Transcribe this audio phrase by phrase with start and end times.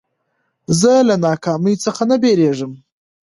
[0.79, 2.71] زه له ناکامۍ څخه نه بېرېږم.